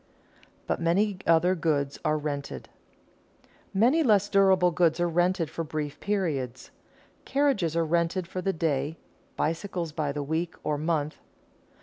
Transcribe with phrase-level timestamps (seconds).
[0.01, 2.69] [Sidenote: But many other goods are rented]
[3.71, 6.71] Many less durable goods are rented for brief periods.
[7.23, 8.97] Carriages are rented for the day,
[9.35, 11.17] bicycles by the week or month.